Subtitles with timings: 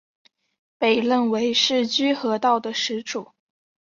[0.79, 3.33] 被认为是居合道的始祖。